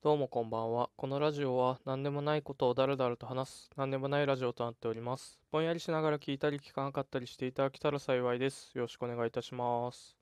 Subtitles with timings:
[0.00, 0.90] どうもこんばんは。
[0.94, 5.40] このラジオは何でもないことをだらだらと話す何でもないラジオとなっております。
[5.50, 8.70] ぼんやりしながら聞いたり聞かなかったりしていただけたら幸いです。
[8.76, 10.16] よろしくお願いいたします。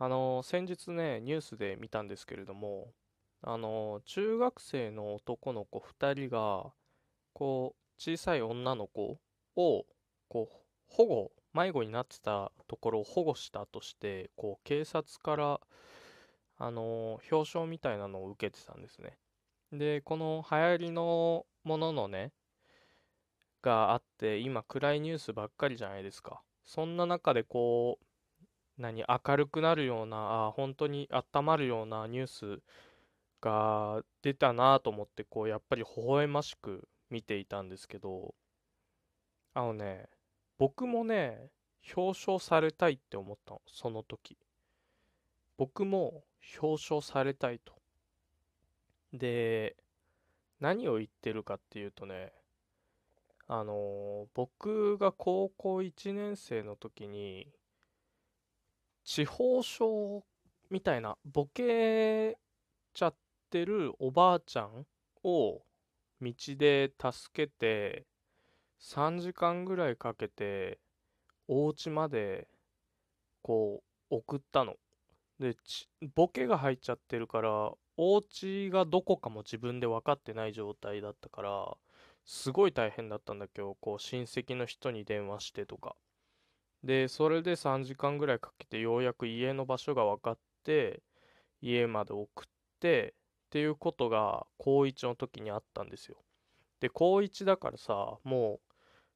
[0.00, 2.88] あの、先日ね、ニュースで見たんですけれども、
[3.42, 6.72] あの、中学生の男の子2人が、
[7.34, 9.20] こう、小さい女の子
[9.54, 9.86] を、
[10.28, 10.54] こう、
[10.88, 15.60] 保護、迷子になってたところを保護したとして、こう、警察から、
[16.62, 19.18] あの表彰みたいなのを受けてたんですね。
[19.72, 22.32] で、この流行りのもののね、
[23.62, 26.40] があって、今暗いニュースばっかりじゃないですか。
[26.64, 28.04] そんな中でこう、
[28.80, 32.62] 何、明るくなるような、あ本当に温まるようなニュース
[33.40, 38.36] が出たなと思って、こう、やっぱり微笑ましく見ていたんですけど、
[39.54, 40.08] あのね、
[40.58, 41.50] 僕もね、
[41.96, 44.38] 表彰されたいって思ったの、その時。
[45.56, 46.24] 僕も
[46.60, 47.74] 表彰されたいと。
[49.12, 49.76] で、
[50.60, 52.32] 何を言ってるかっていうとね、
[53.48, 57.48] あの僕が高校1年生の時に、
[59.04, 60.24] 地方症
[60.70, 62.38] みたいな、ボケ
[62.94, 63.14] ちゃっ
[63.50, 64.86] てるおばあちゃん
[65.24, 65.62] を
[66.20, 68.06] 道で助けて、
[68.80, 70.78] 3時間ぐらいかけて、
[71.48, 72.48] お家まで、
[73.42, 74.76] こう、送ったの。
[75.42, 81.76] で、ちボケが入っちゃってるから、お家がどこかも自分で分かってない状態だったから、
[82.24, 85.96] すごい大変だったんだけど、こう親戚の人に電話してとか。
[86.84, 91.02] で、それで3時間ぐらいかけてようやく家の場所が分かって、
[91.60, 92.46] 家まで送っ
[92.78, 93.14] て、
[93.46, 96.18] っていうことが高1の時にあったんですよ。
[96.80, 98.74] で、高1だからさ、もう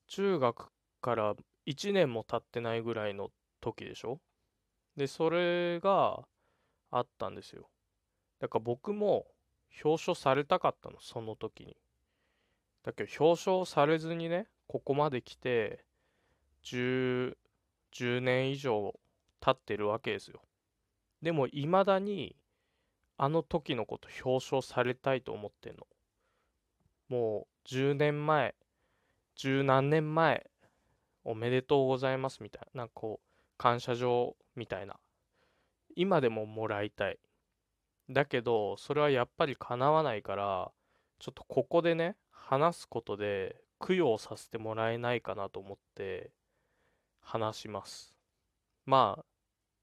[0.08, 4.20] 中学から1年も経ってないぐらいの時でしょ？
[4.96, 6.26] で、それが
[6.90, 7.68] あったんですよ。
[8.40, 9.26] だから僕も
[9.84, 11.76] 表彰されたかったの、その時に。
[12.82, 15.84] だけど表彰されずにね、ここまで来て、
[16.64, 17.36] 10、
[17.92, 18.98] 10年以上
[19.40, 20.42] 経ってるわけですよ。
[21.22, 22.36] でも未だに、
[23.18, 25.86] あの時のこと表彰されたいと思ってんの。
[27.08, 28.54] もう10年前、
[29.34, 30.50] 十何年前、
[31.24, 33.25] おめでとうございますみたいな、なんかこう、
[33.58, 34.98] 感謝状みたいな。
[35.94, 37.18] 今でももらいたい。
[38.10, 40.72] だけど、それはやっぱり叶わないから、
[41.18, 46.30] ちょっとここでね、話すことで供養させてもらえないかなと思って
[47.20, 48.14] 話します。
[48.84, 49.24] まあ、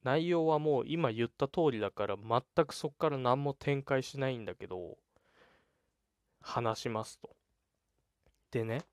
[0.04, 4.98] 内容はもう今言った通りだから全くそこから何も展開しないんだけど、
[6.42, 7.36] 話しますと。
[8.52, 8.86] でね、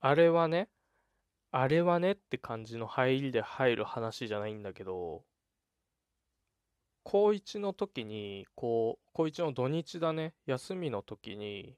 [0.00, 0.68] あれはね、
[1.56, 5.22] あれはねって感じの入りで入る話じゃないんだけど、
[7.04, 11.76] 高1の時に、こう、高1の土日だね、休みの時に、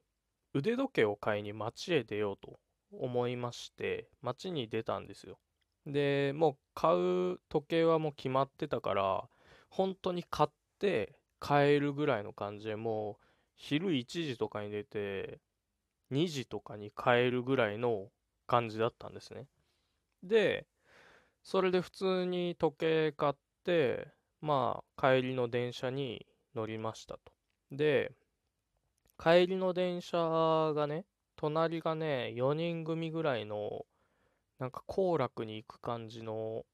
[0.55, 2.59] 腕時計を買いに街へ出ようと
[2.91, 5.37] 思いまして、街に出たんですよ。
[5.85, 9.29] で、もう買う時計はもう決まってたから、
[9.69, 10.49] 本当に買っ
[10.79, 13.25] て帰るぐらいの感じでもう、
[13.57, 15.39] 昼1時とかに出て、
[16.09, 18.07] 2時とかに帰るぐらいの
[18.47, 19.45] 感じだったんですね。
[20.23, 20.67] で、
[21.43, 23.33] それで普通に時計買っ
[23.63, 24.07] て、
[24.41, 27.31] まあ、帰りの電車に乗りましたと。
[27.71, 28.11] で、
[29.17, 30.17] 帰りの電車
[30.75, 33.85] がね、隣がね、4人組ぐらいの、
[34.59, 36.65] なんか行楽に行く感じの、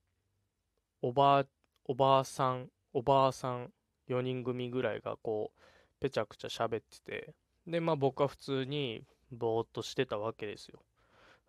[1.02, 1.46] おばあ、
[1.86, 3.74] おばあさん、おばあさん
[4.08, 5.62] 4人組ぐらいがこう、
[6.00, 7.36] ぺちゃくちゃ喋ってて、
[7.68, 10.84] で、まあ僕は普通にぼーっとしてたわけですよ。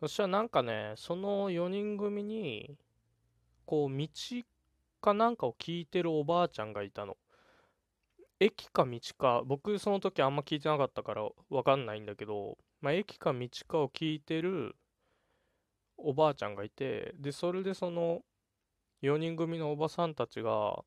[0.05, 2.77] そしたらなんかね、その4人組に、
[3.65, 4.07] こう、道
[5.01, 7.17] かなんかを聞いてるおばあちゃんがいたの。
[8.39, 14.77] 駅か道か、僕その時あんま聞いてなかったからわかんないんだけど、まあ駅か道かを聞いてる
[15.97, 18.21] おばあちゃんがいて、で、それでその
[19.01, 20.85] 4人組のおばさんたちが、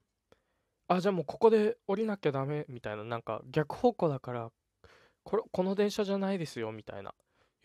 [0.87, 4.51] あ、じゃあもうここで降りなきゃダメみたいな、なんか逆方向だから、
[5.23, 7.15] これ、この電車じゃないですよみたいな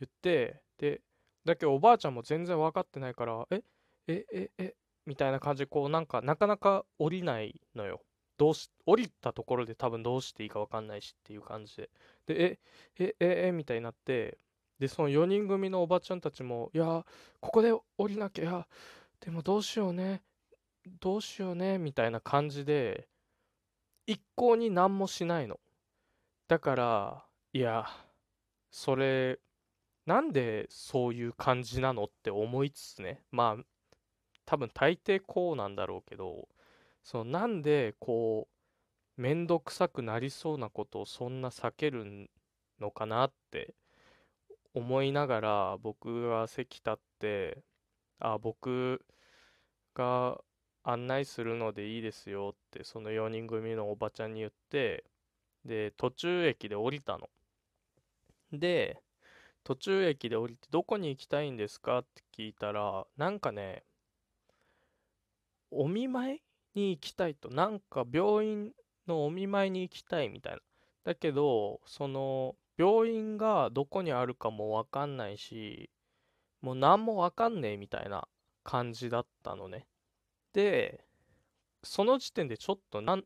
[0.00, 1.02] 言って、で、
[1.44, 3.62] だけどおばあちゃんも全然分かってないから、え、
[4.06, 4.74] え、え、え、
[5.06, 8.02] みたいな感じで、こうなんかなかなか降りないのよ。
[8.38, 11.90] どうし、降りたところで多分どうしていいか分かんないしっていう感じで。
[12.26, 12.58] で、え、
[12.98, 14.38] え、え、え、みたいになって、
[14.78, 17.04] で、その4人組のおばちゃんたちも、いや、
[17.40, 18.66] ここで降りなきゃ、
[19.20, 20.22] でもどうしようね、
[21.00, 23.08] どうしようね、みたいな感じで、
[24.06, 25.60] 一向に何もしないの。
[26.48, 27.86] だから、いや、
[28.70, 29.40] それ、
[30.06, 33.64] なんでそういう感じなのって思いつつね、まあ、
[34.44, 36.48] 多分大抵こうなんだろうけど、
[37.04, 38.48] そのなんでこ
[39.16, 42.28] う、めんどくさくなりそうなことをそんな避ける
[42.80, 43.74] のかなって
[44.74, 47.62] 思いながら僕が席立って
[48.18, 49.04] あ僕
[49.94, 50.40] が
[50.82, 55.04] 案内するのでいいですよってその4人組のおばちゃんに言って
[55.64, 57.28] で途中駅で降りたの。
[58.52, 59.00] で
[59.64, 61.98] 途中駅で降りてどこに行きたいんですか？
[61.98, 63.84] って聞いたらなんかね
[65.70, 66.40] お見舞い
[66.74, 67.48] に行きたいと。
[67.48, 68.72] なんか病院
[69.06, 70.58] のお見舞いに行きたいみたいな。
[71.04, 75.90] だけどその病院がどこにあるかもわかんないし
[76.60, 78.26] もう何もわかんねえみたいな
[78.64, 79.86] 感じだったのね。
[80.52, 81.04] で
[81.82, 83.24] その時点でちょっとなん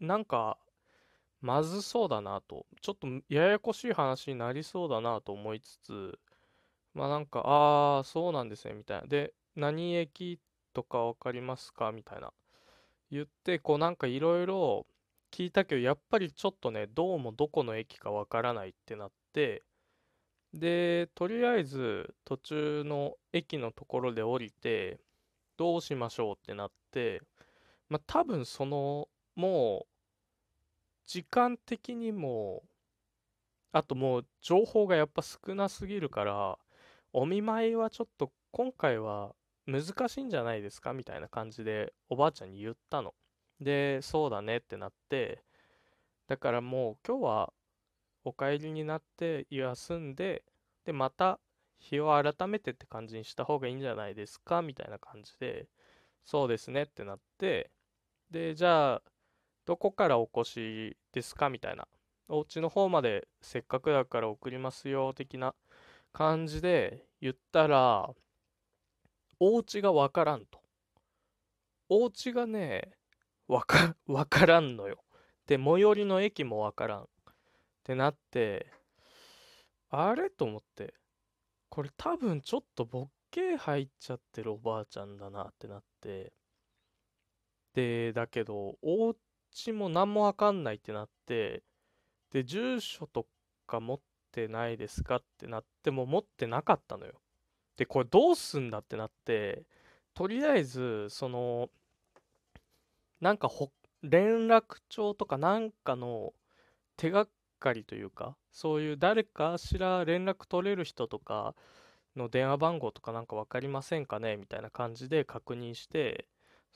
[0.00, 0.58] なんか
[1.46, 2.66] まずそうだなと。
[2.80, 6.18] ちょっとややこしい話になりそうだなと思いつつ
[6.92, 9.06] まあなんかああそうなんですねみたいな。
[9.06, 10.40] で何駅
[10.72, 11.92] とか分かりますか？
[11.92, 12.32] みたいな。
[13.12, 14.86] 言ってこうなんかいろいろ
[15.30, 19.62] 聞いたけどやっぱりちょっとねどうもどこの駅かわからないってなって
[20.52, 24.98] でとりあえず途中の駅のところで降りて
[25.56, 27.20] どうしましょうってなって
[27.88, 29.95] まあ多分そのもう
[31.06, 32.62] 時間的にも
[33.72, 36.58] あともう情報がやっぱ少なすぎるから
[37.12, 39.34] お見舞いはちょっと今回は
[39.66, 43.14] 難しいんじゃないですかみたいな感じでおばあちゃんに言ったの。
[43.60, 45.42] で、そうだねってなって、
[46.28, 47.52] だからもう今日は
[48.24, 50.42] お帰りになって休んで、
[50.84, 51.40] で、また
[51.78, 55.68] 日を改めてって感じにした方がいいんじゃないですかみたいな感じで、
[56.24, 57.70] そうですねってなって、
[58.30, 59.02] で、じゃあ、
[59.66, 61.50] どこからお越しですか？
[61.50, 61.86] みたいな。
[62.28, 65.54] お家の方までせっかくだから送りますよ的な
[66.12, 68.08] 感じで言ったら、
[69.38, 70.60] お家がわからんと。
[71.88, 72.96] お家がね、
[73.48, 75.04] わか、 わからんのよ。
[75.46, 77.02] で、最寄りの駅もわからん。
[77.02, 77.06] っ
[77.84, 78.66] てなって、
[79.90, 80.30] あれ？
[80.30, 80.94] と思って、
[81.68, 86.32] これ多分ちょっとボッケ入っちゃってるおばあちゃんだなってなって、
[87.74, 89.14] で、だけど、お
[89.50, 91.62] 家も何もわかんないってなって、
[92.32, 93.26] で、住所と
[93.66, 94.00] か持っ
[94.32, 97.20] てないですかってなっても持ってなかったのよ。
[97.76, 99.64] で、これどうすんだってなって、
[100.14, 101.70] とりあえず、その、
[103.20, 103.72] なんかほ
[104.02, 106.34] 連絡帳とかなんかの
[106.96, 107.26] 手が
[107.58, 111.54] かりというかそういう誰かしら連絡取れる人とか
[112.14, 116.26] の電話番号とかなんか分かりませんかねみたいな感じで確認して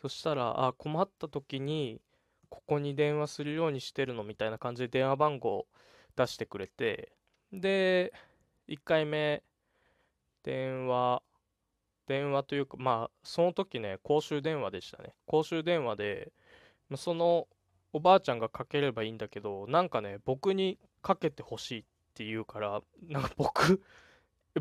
[0.00, 2.00] そしたらあ困った時に
[2.50, 5.67] ここに電話するようにしてるのみたいな感じで電話番号
[6.17, 7.12] 出してくれて
[7.52, 8.12] で
[8.69, 9.43] 1回目
[10.43, 11.23] 電話
[12.11, 15.14] 電話というか、まあ、その時ね、公衆電話でしたね。
[15.26, 16.32] 公衆電話で、
[16.97, 17.47] その
[17.93, 23.81] おばあちゃんがかければいいんだけど、なんかね、僕にかけてほしいって言うから、なんか僕、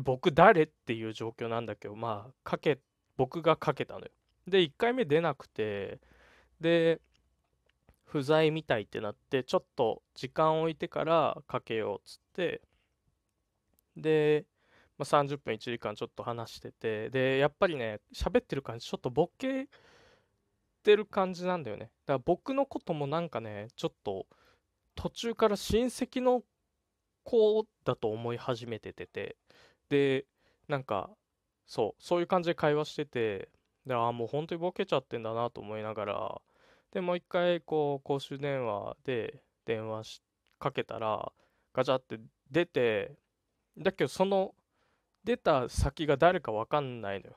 [0.00, 2.78] 僕誰っていう状況なんだけど、まあ、かけ、
[3.16, 4.06] 僕がかけたのよ。
[4.46, 5.98] で、1回目出なくて、
[6.60, 7.00] で、
[8.10, 12.62] 不在みたいってなって、ちょっと時間置いてからかけようっつって、
[13.96, 14.46] で、
[14.98, 19.66] まあ、30分1時間ちょっと話しててでやっぱりね喋ってる感じちょっとボケ
[20.82, 21.90] てる感じなんだよね。
[22.06, 24.26] だから僕のこともなんかねちょっと
[24.94, 26.42] 途中から親戚の
[27.24, 29.36] 子だと思い始めててて
[29.88, 30.26] で
[30.68, 31.10] なんか
[31.66, 33.48] そうそういう感じで会話してて
[33.86, 36.42] でああもう本当にボケちゃってんだなと思いながら
[36.92, 40.22] でもう一回こう公衆電話で電話し
[40.58, 41.32] かけたら
[41.72, 42.18] ガチャって
[42.50, 43.12] 出て
[43.78, 44.54] だけどその
[45.24, 47.36] 出た先が誰か分かんないのよ。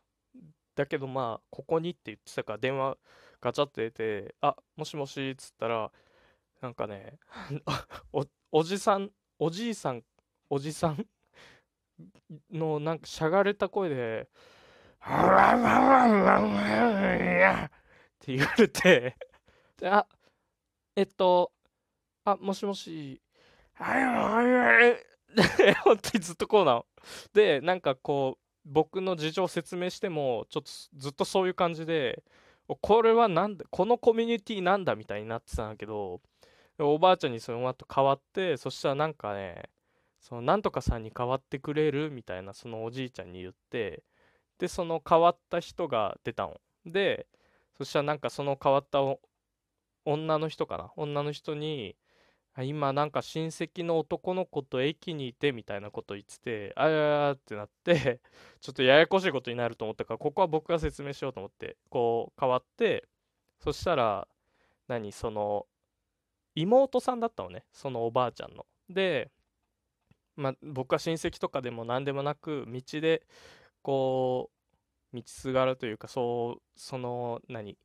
[0.76, 2.98] だけどまあ、ここにって言ってたから電話
[3.42, 5.92] ガチャって出て、あ、もしもしっつったら、
[6.62, 7.20] なんかね
[8.52, 10.04] お、じさん、おじいさん、
[10.50, 11.06] おじさん
[12.52, 14.30] のなんかしゃがれた声で、
[17.66, 17.70] っ
[18.20, 19.18] て言われて、
[19.86, 20.08] あ、
[20.96, 21.52] えっと、
[22.26, 23.22] あ、もしもし、
[23.74, 25.04] はいはいはい、
[25.84, 26.86] 本当にずっとこうなの。
[27.34, 32.24] で、なんかこう、僕の事情を説明しても、ちょっとずっとそういう感じで、
[32.82, 36.22] これはなんだ、このコミュニティなんだみたいになってたんだけど、
[36.80, 39.70] おばあちゃんにその後変わって、そしたらなんかね、
[40.20, 44.04] そのなんとかさんに変わってくれるみたいなそのおじいちゃんに言って、
[44.60, 46.60] で、その変わった人が出たの。
[46.86, 47.28] で、
[47.78, 49.20] そしたらなんかその変わったお
[50.06, 50.92] 女の人かな？
[50.96, 51.96] 女の人に、
[52.62, 58.20] 今なんか親戚の男の子と駅にいてみたいなこと言ってて、あやってなって
[58.62, 63.08] ちょっとややこしいことになると思ったから、ここは僕が説明しようと思って、こう変わって、
[63.64, 64.28] そしたら、
[64.88, 65.66] 何、その、
[66.56, 68.68] 妹さんだったのねそのおばあちゃんの。
[68.88, 69.32] で
[70.36, 73.24] ま僕は親戚とかでも何でもなく道で
[73.82, 74.52] こ
[75.14, 77.76] う道すがるというかそうその何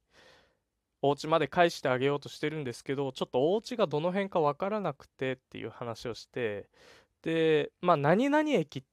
[1.03, 6.69] お家まで返してあげようとしてるんですけどちょっとお家がどの辺か分からなくてっていう話をして
[7.23, 8.85] でまあ何々駅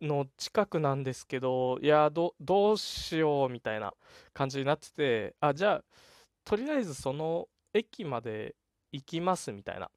[0.00, 3.92] の近くなんですけどいやどどうしようみたいな
[4.32, 5.84] 感じになっててあじゃあ
[6.44, 8.54] とりあえずその駅まで
[8.92, 9.90] 行きますみたいな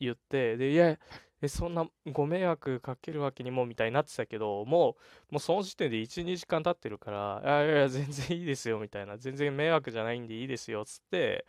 [0.00, 0.96] 言ってでいや
[1.42, 4.96] えそんなご迷惑かけるわけにもみたいになってたけども
[5.30, 11.46] うもうその時点で12時間経ってるからいやいや全然いいですよみたいな全然迷惑じゃないんでいいですよっつって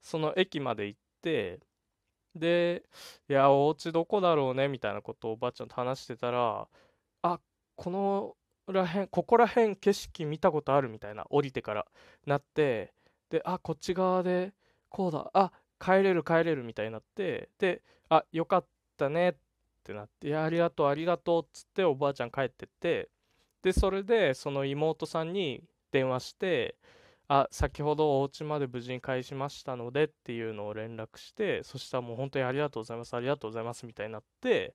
[0.00, 1.60] その駅まで行って
[2.34, 2.84] で
[3.28, 6.68] いやお家どこだろうねみたいなことをおばあちゃんと話してたら
[7.22, 7.40] あ
[7.76, 8.36] この
[8.72, 11.86] らへんここら辺景色見たことあるみたいな降りてから
[12.26, 12.92] なって
[13.30, 14.52] であこっち側で
[14.88, 15.30] こうだ。
[15.34, 18.68] あ帰れる帰れるみたいになってであよかった。
[19.08, 19.34] ねっ
[19.84, 23.08] てなっていやありがとうありがとうっつっておばあちゃん帰ってって
[23.62, 25.62] でそれでその妹さんに
[25.92, 26.76] 電話して
[27.28, 34.74] あ先ほどお家まで無事に返しましたのでっていうのを連絡してそしたらもう本当にありがとうございますありがとうございますみたいになって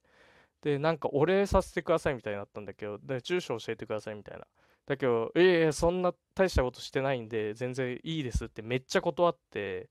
[0.62, 4.46] でなんかお礼させてくださいみたいになったんだけどで住所教えてくださいみたいな。
[4.86, 9.90] だけどいやいやそんな大したことしてないんで全然いいですってめっちゃ断って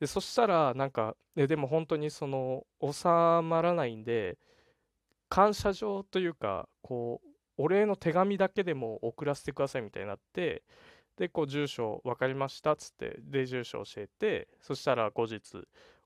[0.00, 3.08] でそしたらなんかででも本当にその収
[3.42, 4.38] まらないんで
[5.28, 10.62] 感謝状というかこうお礼の手紙だけでも送らせてくださいみたいになって
[11.16, 15.40] でこう住所分かりましたっつってで住所教えてそしたら後日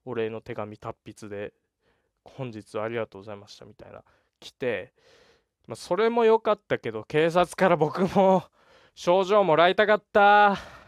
[0.05, 1.53] お礼の手紙達筆で
[2.25, 4.03] 本日ありがとうございましたみたいな
[4.39, 4.93] 来て、
[5.67, 8.45] まあ、それも良かったけど警察から僕も
[8.95, 10.80] 賞状もらいたかった。